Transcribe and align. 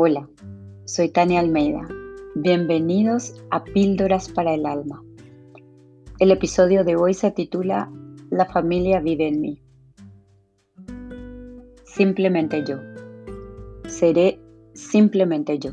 Hola, 0.00 0.28
soy 0.84 1.08
Tania 1.08 1.40
Almeida. 1.40 1.80
Bienvenidos 2.36 3.34
a 3.50 3.64
Píldoras 3.64 4.28
para 4.28 4.54
el 4.54 4.64
Alma. 4.64 5.02
El 6.20 6.30
episodio 6.30 6.84
de 6.84 6.94
hoy 6.94 7.14
se 7.14 7.32
titula 7.32 7.90
La 8.30 8.46
familia 8.46 9.00
vive 9.00 9.26
en 9.26 9.40
mí. 9.40 9.60
Simplemente 11.82 12.62
yo. 12.64 12.76
Seré 13.88 14.38
simplemente 14.72 15.58
yo. 15.58 15.72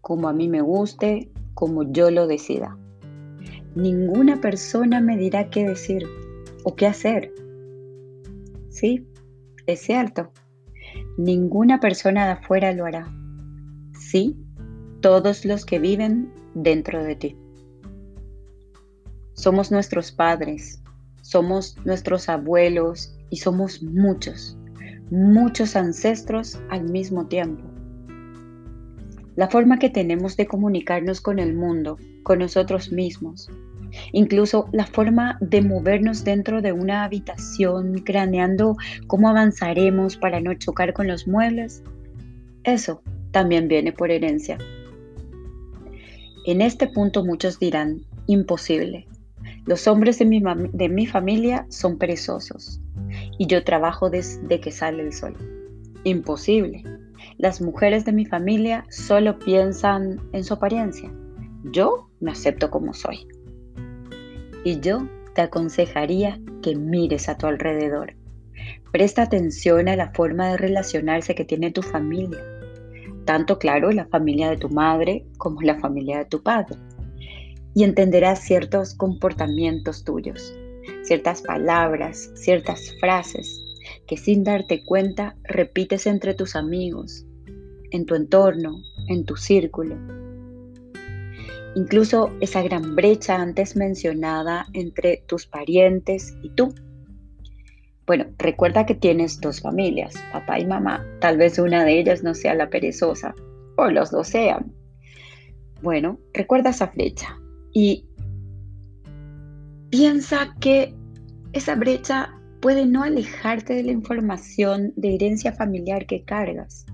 Como 0.00 0.26
a 0.26 0.32
mí 0.32 0.48
me 0.48 0.62
guste, 0.62 1.30
como 1.52 1.82
yo 1.92 2.10
lo 2.10 2.26
decida. 2.26 2.78
Ninguna 3.74 4.40
persona 4.40 5.02
me 5.02 5.18
dirá 5.18 5.50
qué 5.50 5.68
decir 5.68 6.06
o 6.64 6.74
qué 6.76 6.86
hacer. 6.86 7.34
Sí, 8.70 9.06
es 9.66 9.80
cierto. 9.80 10.32
Ninguna 11.16 11.80
persona 11.80 12.26
de 12.26 12.32
afuera 12.32 12.72
lo 12.72 12.84
hará. 12.84 13.10
Sí, 13.98 14.36
todos 15.00 15.44
los 15.46 15.64
que 15.64 15.78
viven 15.78 16.30
dentro 16.54 17.02
de 17.02 17.16
ti. 17.16 17.36
Somos 19.32 19.70
nuestros 19.70 20.12
padres, 20.12 20.82
somos 21.22 21.76
nuestros 21.84 22.28
abuelos 22.28 23.16
y 23.30 23.38
somos 23.38 23.82
muchos, 23.82 24.58
muchos 25.10 25.74
ancestros 25.74 26.60
al 26.70 26.84
mismo 26.84 27.26
tiempo. 27.26 27.64
La 29.36 29.48
forma 29.48 29.78
que 29.78 29.90
tenemos 29.90 30.36
de 30.36 30.46
comunicarnos 30.46 31.20
con 31.20 31.38
el 31.38 31.54
mundo, 31.54 31.98
con 32.24 32.40
nosotros 32.40 32.92
mismos, 32.92 33.50
Incluso 34.12 34.68
la 34.72 34.86
forma 34.86 35.38
de 35.40 35.62
movernos 35.62 36.24
dentro 36.24 36.62
de 36.62 36.72
una 36.72 37.04
habitación, 37.04 37.98
craneando 37.98 38.76
cómo 39.06 39.28
avanzaremos 39.28 40.16
para 40.16 40.40
no 40.40 40.54
chocar 40.54 40.92
con 40.92 41.06
los 41.06 41.26
muebles, 41.26 41.82
eso 42.64 43.02
también 43.30 43.68
viene 43.68 43.92
por 43.92 44.10
herencia. 44.10 44.58
En 46.46 46.60
este 46.60 46.86
punto 46.86 47.24
muchos 47.24 47.58
dirán, 47.58 48.02
imposible. 48.26 49.06
Los 49.64 49.86
hombres 49.88 50.18
de 50.18 50.24
mi, 50.24 50.42
de 50.72 50.88
mi 50.88 51.06
familia 51.06 51.66
son 51.68 51.98
perezosos 51.98 52.80
y 53.38 53.46
yo 53.46 53.64
trabajo 53.64 54.10
desde 54.10 54.60
que 54.60 54.70
sale 54.70 55.02
el 55.02 55.12
sol. 55.12 55.36
Imposible. 56.04 56.84
Las 57.38 57.60
mujeres 57.60 58.04
de 58.04 58.12
mi 58.12 58.24
familia 58.24 58.86
solo 58.90 59.38
piensan 59.38 60.20
en 60.32 60.44
su 60.44 60.54
apariencia. 60.54 61.12
Yo 61.72 62.08
me 62.20 62.30
acepto 62.30 62.70
como 62.70 62.94
soy 62.94 63.26
y 64.66 64.80
yo 64.80 65.08
te 65.36 65.42
aconsejaría 65.42 66.40
que 66.60 66.74
mires 66.74 67.28
a 67.28 67.38
tu 67.38 67.46
alrededor. 67.46 68.16
Presta 68.90 69.22
atención 69.22 69.86
a 69.86 69.94
la 69.94 70.10
forma 70.10 70.50
de 70.50 70.56
relacionarse 70.56 71.36
que 71.36 71.44
tiene 71.44 71.70
tu 71.70 71.82
familia, 71.82 72.42
tanto 73.24 73.60
claro 73.60 73.92
la 73.92 74.06
familia 74.06 74.50
de 74.50 74.56
tu 74.56 74.68
madre 74.68 75.24
como 75.38 75.62
la 75.62 75.78
familia 75.78 76.18
de 76.18 76.24
tu 76.24 76.42
padre, 76.42 76.74
y 77.76 77.84
entenderás 77.84 78.40
ciertos 78.40 78.94
comportamientos 78.94 80.02
tuyos, 80.02 80.52
ciertas 81.04 81.42
palabras, 81.42 82.32
ciertas 82.34 82.92
frases 82.98 83.62
que 84.08 84.16
sin 84.16 84.42
darte 84.42 84.84
cuenta 84.84 85.36
repites 85.44 86.08
entre 86.08 86.34
tus 86.34 86.56
amigos, 86.56 87.24
en 87.92 88.04
tu 88.04 88.16
entorno, 88.16 88.82
en 89.06 89.24
tu 89.26 89.36
círculo 89.36 90.25
incluso 91.76 92.34
esa 92.40 92.62
gran 92.62 92.96
brecha 92.96 93.36
antes 93.36 93.76
mencionada 93.76 94.66
entre 94.72 95.18
tus 95.28 95.46
parientes 95.46 96.34
y 96.42 96.48
tú. 96.48 96.74
Bueno, 98.06 98.24
recuerda 98.38 98.86
que 98.86 98.94
tienes 98.94 99.40
dos 99.42 99.60
familias, 99.60 100.14
papá 100.32 100.58
y 100.58 100.64
mamá. 100.64 101.04
Tal 101.20 101.36
vez 101.36 101.58
una 101.58 101.84
de 101.84 101.98
ellas 101.98 102.22
no 102.22 102.32
sea 102.32 102.54
la 102.54 102.70
perezosa 102.70 103.34
o 103.76 103.90
los 103.90 104.10
dos 104.10 104.28
sean. 104.28 104.72
Bueno, 105.82 106.18
recuerda 106.32 106.70
esa 106.70 106.88
flecha 106.88 107.38
y 107.74 108.06
piensa 109.90 110.56
que 110.58 110.94
esa 111.52 111.74
brecha 111.74 112.32
puede 112.60 112.86
no 112.86 113.02
alejarte 113.02 113.74
de 113.74 113.82
la 113.82 113.92
información 113.92 114.94
de 114.96 115.14
herencia 115.14 115.52
familiar 115.52 116.06
que 116.06 116.24
cargas. 116.24 116.86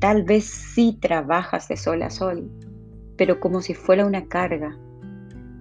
Tal 0.00 0.24
vez 0.24 0.46
sí 0.46 0.98
trabajas 1.00 1.68
de 1.68 1.76
sol 1.76 2.02
a 2.02 2.10
sol, 2.10 2.50
pero 3.22 3.38
como 3.38 3.62
si 3.62 3.72
fuera 3.72 4.04
una 4.04 4.26
carga, 4.26 4.76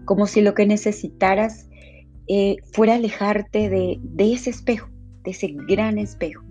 como 0.05 0.25
si 0.25 0.41
lo 0.41 0.55
que 0.55 0.66
necesitaras 0.66 1.69
eh, 2.27 2.55
fuera 2.73 2.95
alejarte 2.95 3.69
de, 3.69 3.99
de 4.01 4.33
ese 4.33 4.49
espejo, 4.49 4.89
de 5.23 5.29
ese 5.29 5.49
gran 5.67 6.00
espejo. 6.00 6.44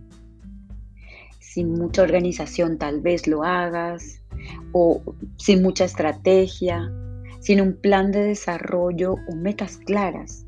Sin 1.41 1.73
mucha 1.73 2.03
organización 2.03 2.79
tal 2.79 3.01
vez 3.01 3.27
lo 3.27 3.43
hagas, 3.43 4.23
o 4.71 5.03
sin 5.37 5.65
mucha 5.65 5.85
estrategia, 5.85 6.93
sin 7.41 7.61
un 7.61 7.73
plan 7.81 8.13
de 8.13 8.23
desarrollo 8.23 9.17
o 9.27 9.35
metas 9.35 9.79
claras, 9.79 10.47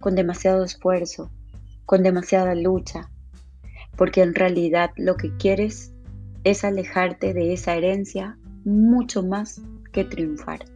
con 0.00 0.16
demasiado 0.16 0.64
esfuerzo, 0.64 1.30
con 1.86 2.02
demasiada 2.02 2.56
lucha, 2.56 3.12
porque 3.96 4.22
en 4.22 4.34
realidad 4.34 4.90
lo 4.96 5.16
que 5.16 5.36
quieres 5.36 5.94
es 6.42 6.64
alejarte 6.64 7.32
de 7.32 7.52
esa 7.52 7.76
herencia 7.76 8.36
mucho 8.64 9.22
más 9.22 9.60
que 9.94 10.04
triunfar. 10.04 10.66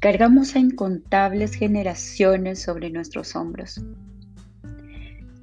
Cargamos 0.00 0.56
a 0.56 0.58
incontables 0.58 1.54
generaciones 1.54 2.60
sobre 2.60 2.90
nuestros 2.90 3.36
hombros. 3.36 3.84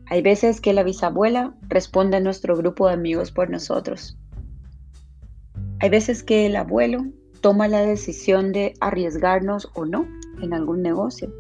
Hay 0.08 0.22
veces 0.22 0.60
que 0.60 0.74
la 0.74 0.84
bisabuela 0.84 1.56
responde 1.70 2.18
a 2.18 2.20
nuestro 2.20 2.58
grupo 2.58 2.88
de 2.88 2.96
amigos 2.96 3.32
por 3.32 3.50
nosotros. 3.50 4.18
Hay 5.80 5.90
veces 5.90 6.24
que 6.24 6.46
el 6.46 6.56
abuelo 6.56 7.06
toma 7.42 7.68
la 7.68 7.82
decisión 7.82 8.52
de 8.52 8.74
arriesgarnos 8.80 9.70
o 9.76 9.86
no 9.86 10.08
en 10.42 10.54
algún 10.54 10.82
negocio. 10.82 11.34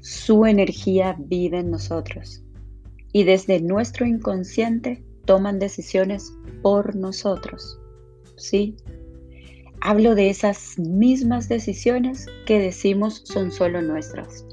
Su 0.00 0.46
energía 0.46 1.16
vive 1.18 1.60
en 1.60 1.70
nosotros 1.70 2.42
y 3.12 3.24
desde 3.24 3.60
nuestro 3.60 4.04
inconsciente 4.04 5.02
toman 5.24 5.58
decisiones 5.58 6.32
por 6.62 6.96
nosotros. 6.96 7.78
¿Sí? 8.36 8.76
Hablo 9.80 10.14
de 10.14 10.30
esas 10.30 10.78
mismas 10.78 11.48
decisiones 11.48 12.26
que 12.46 12.58
decimos 12.58 13.22
son 13.24 13.50
solo 13.50 13.82
nuestras. 13.82 14.46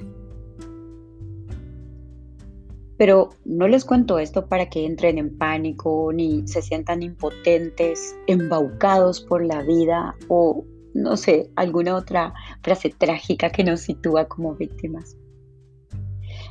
Pero 2.98 3.30
no 3.46 3.68
les 3.68 3.86
cuento 3.86 4.20
esto 4.20 4.48
para 4.48 4.70
que 4.70 4.86
entren 4.86 5.18
en 5.18 5.38
pánico 5.38 6.12
ni 6.14 6.48
se 6.48 6.62
sientan 6.62 7.02
impotentes, 7.02 8.16
embaucados 8.28 9.22
por 9.22 9.44
la 9.44 9.64
vida 9.64 10.16
o, 10.28 10.66
no 10.94 11.18
sé, 11.18 11.50
alguna 11.56 11.96
otra 11.96 12.34
frase 12.62 12.94
trágica 12.96 13.50
que 13.50 13.64
nos 13.64 13.82
sitúa 13.82 14.28
como 14.28 14.54
víctimas. 14.54 15.18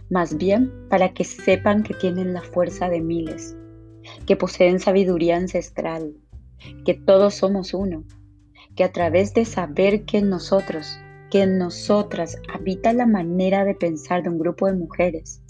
Más 0.08 0.37
bien 0.37 0.72
para 0.88 1.12
que 1.12 1.22
sepan 1.22 1.84
que 1.84 1.94
tienen 1.94 2.32
la 2.32 2.42
fuerza 2.42 2.88
de 2.88 3.00
miles, 3.00 3.56
que 4.26 4.37
poseen 4.37 4.81
sabiduría 4.81 5.37
ancestral, 5.37 6.15
que 6.84 6.94
todos 6.94 7.34
somos 7.34 7.75
uno, 7.75 8.04
que 8.76 8.84
a 8.84 8.93
través 8.93 9.34
de 9.34 9.44
saber 9.44 10.04
que 10.04 10.19
en 10.19 10.31
nosotros, 10.31 10.98
que 11.31 11.43
en 11.43 11.59
nosotras 11.59 12.37
habita 12.53 12.93
la 12.93 13.06
manera 13.06 13.65
de 13.65 13.75
pensar 13.75 14.22
de 14.22 14.31
un 14.31 14.38
grupo 14.38 14.66
de 14.66 14.75
mujeres, 14.75 15.43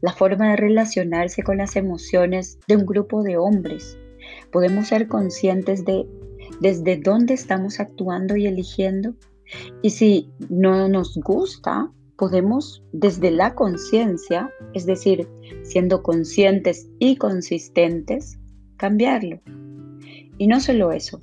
la 0.00 0.12
forma 0.12 0.50
de 0.50 0.56
relacionarse 0.56 1.42
con 1.42 1.56
las 1.56 1.76
emociones 1.76 2.58
de 2.68 2.76
un 2.76 2.86
grupo 2.86 3.22
de 3.22 3.38
hombres, 3.38 3.98
podemos 4.50 4.88
ser 4.88 5.08
conscientes 5.08 5.84
de 5.84 6.06
desde 6.60 6.96
dónde 6.96 7.34
estamos 7.34 7.80
actuando 7.80 8.36
y 8.36 8.46
eligiendo. 8.46 9.14
Y 9.82 9.90
si 9.90 10.30
no 10.48 10.88
nos 10.88 11.16
gusta, 11.16 11.90
podemos 12.16 12.84
desde 12.92 13.30
la 13.30 13.54
conciencia, 13.54 14.50
es 14.74 14.86
decir, 14.86 15.28
siendo 15.62 16.02
conscientes 16.02 16.88
y 16.98 17.16
consistentes, 17.16 18.38
cambiarlo. 18.76 19.40
Y 20.38 20.46
no 20.46 20.60
solo 20.60 20.92
eso, 20.92 21.22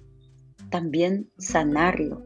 también 0.69 1.29
sanarlo 1.37 2.23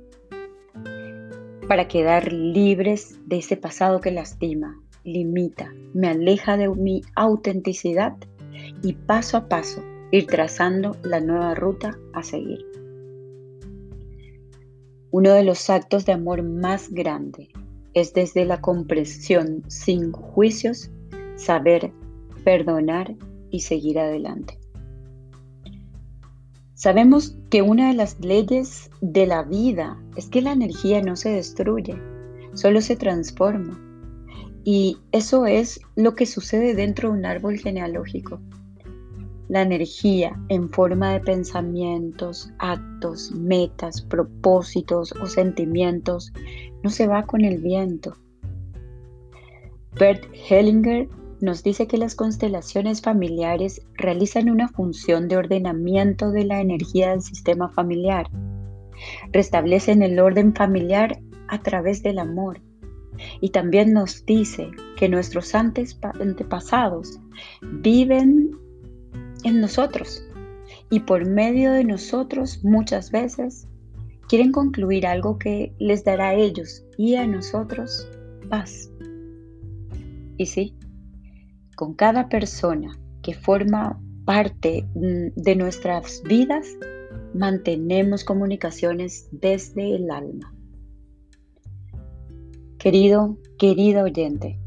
para 1.67 1.87
quedar 1.87 2.31
libres 2.31 3.19
de 3.25 3.37
ese 3.37 3.57
pasado 3.57 4.01
que 4.01 4.11
lastima, 4.11 4.79
limita, 5.03 5.73
me 5.93 6.09
aleja 6.09 6.57
de 6.57 6.69
mi 6.69 7.01
autenticidad 7.15 8.15
y 8.81 8.93
paso 8.93 9.37
a 9.37 9.47
paso 9.47 9.83
ir 10.11 10.27
trazando 10.27 10.95
la 11.03 11.19
nueva 11.19 11.55
ruta 11.55 11.97
a 12.13 12.21
seguir. 12.21 12.65
Uno 15.11 15.31
de 15.33 15.43
los 15.43 15.69
actos 15.69 16.05
de 16.05 16.11
amor 16.13 16.43
más 16.43 16.89
grande 16.91 17.49
es 17.93 18.13
desde 18.13 18.45
la 18.45 18.61
comprensión 18.61 19.63
sin 19.67 20.11
juicios 20.11 20.91
saber 21.35 21.91
perdonar 22.43 23.15
y 23.49 23.61
seguir 23.61 23.99
adelante. 23.99 24.59
Sabemos 26.73 27.37
que 27.49 27.61
una 27.61 27.87
de 27.87 27.93
las 27.93 28.19
leyes 28.19 28.89
de 28.99 29.25
la 29.25 29.43
vida 29.43 29.97
es 30.17 30.27
que 30.27 30.41
la 30.41 30.51
energía 30.51 31.01
no 31.01 31.15
se 31.15 31.29
destruye, 31.29 31.95
solo 32.53 32.81
se 32.81 32.95
transforma. 32.95 33.79
Y 34.65 34.97
eso 35.11 35.45
es 35.45 35.79
lo 35.95 36.15
que 36.15 36.25
sucede 36.25 36.73
dentro 36.73 37.09
de 37.09 37.19
un 37.19 37.25
árbol 37.25 37.57
genealógico. 37.57 38.41
La 39.53 39.61
energía 39.61 40.35
en 40.49 40.67
forma 40.67 41.13
de 41.13 41.19
pensamientos, 41.19 42.51
actos, 42.57 43.31
metas, 43.33 44.01
propósitos 44.01 45.11
o 45.21 45.27
sentimientos 45.27 46.33
no 46.81 46.89
se 46.89 47.05
va 47.05 47.27
con 47.27 47.45
el 47.45 47.59
viento. 47.61 48.17
Bert 49.99 50.25
Hellinger 50.49 51.07
nos 51.39 51.61
dice 51.61 51.85
que 51.85 51.99
las 51.99 52.15
constelaciones 52.15 53.03
familiares 53.03 53.85
realizan 53.93 54.49
una 54.49 54.69
función 54.69 55.27
de 55.27 55.37
ordenamiento 55.37 56.31
de 56.31 56.45
la 56.45 56.59
energía 56.59 57.11
del 57.11 57.21
sistema 57.21 57.69
familiar. 57.69 58.31
Restablecen 59.31 60.01
el 60.01 60.19
orden 60.19 60.55
familiar 60.55 61.19
a 61.47 61.61
través 61.61 62.01
del 62.01 62.17
amor. 62.17 62.59
Y 63.39 63.51
también 63.51 63.93
nos 63.93 64.25
dice 64.25 64.71
que 64.97 65.09
nuestros 65.09 65.53
antepasados 65.53 67.19
viven 67.61 68.62
en 69.43 69.61
nosotros 69.61 70.23
y 70.89 71.01
por 71.01 71.25
medio 71.25 71.71
de 71.71 71.83
nosotros 71.83 72.63
muchas 72.63 73.11
veces 73.11 73.67
quieren 74.27 74.51
concluir 74.51 75.05
algo 75.05 75.37
que 75.37 75.73
les 75.79 76.03
dará 76.03 76.29
a 76.29 76.33
ellos 76.35 76.85
y 76.97 77.15
a 77.15 77.27
nosotros 77.27 78.07
paz. 78.49 78.89
Y 80.37 80.45
sí, 80.45 80.75
con 81.75 81.93
cada 81.93 82.29
persona 82.29 82.97
que 83.21 83.33
forma 83.33 83.99
parte 84.25 84.87
mm, 84.95 85.39
de 85.41 85.55
nuestras 85.55 86.21
vidas, 86.23 86.67
mantenemos 87.33 88.23
comunicaciones 88.23 89.27
desde 89.31 89.95
el 89.95 90.11
alma. 90.11 90.53
Querido, 92.77 93.37
querida 93.57 94.03
oyente, 94.03 94.59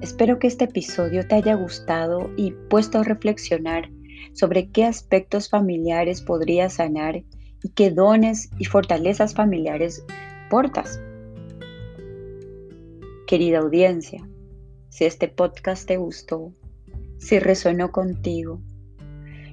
espero 0.00 0.38
que 0.38 0.46
este 0.46 0.64
episodio 0.64 1.26
te 1.26 1.34
haya 1.34 1.54
gustado 1.54 2.30
y 2.36 2.52
puesto 2.68 2.98
a 2.98 3.04
reflexionar 3.04 3.90
sobre 4.32 4.70
qué 4.70 4.84
aspectos 4.84 5.48
familiares 5.48 6.22
podrías 6.22 6.74
sanar 6.74 7.22
y 7.62 7.68
qué 7.70 7.90
dones 7.90 8.50
y 8.58 8.64
fortalezas 8.64 9.34
familiares 9.34 10.04
portas. 10.48 11.00
Querida 13.26 13.58
audiencia, 13.58 14.26
si 14.88 15.04
este 15.04 15.28
podcast 15.28 15.86
te 15.86 15.96
gustó, 15.96 16.52
si 17.18 17.38
resonó 17.38 17.92
contigo. 17.92 18.60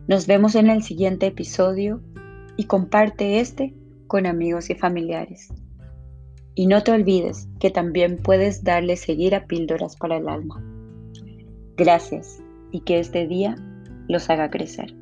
Nos 0.08 0.26
vemos 0.26 0.56
en 0.56 0.70
el 0.70 0.84
siguiente 0.84 1.28
episodio 1.28 2.02
y 2.56 2.66
comparte 2.66 3.40
este 3.40 3.74
con 4.08 4.26
amigos 4.26 4.70
y 4.70 4.76
familiares. 4.76 5.50
Y 6.58 6.66
no 6.66 6.82
te 6.82 6.92
olvides 6.92 7.48
que 7.60 7.70
también 7.70 8.18
puedes 8.18 8.64
darle 8.64 8.96
seguir 8.96 9.36
a 9.36 9.46
píldoras 9.46 9.96
para 9.96 10.18
el 10.18 10.28
alma. 10.28 10.60
Gracias 11.76 12.42
y 12.72 12.80
que 12.80 12.98
este 12.98 13.28
día 13.28 13.56
los 14.08 14.28
haga 14.32 14.50
crecer. 14.50 14.97